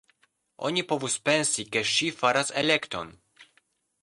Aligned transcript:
Oni 0.69 0.83
povus 0.93 1.17
pensi, 1.29 1.67
ke 1.77 1.83
ŝi 1.93 2.09
faras 2.23 2.53
elekton. 2.63 3.17